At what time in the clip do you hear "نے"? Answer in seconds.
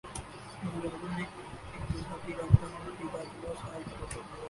1.17-1.23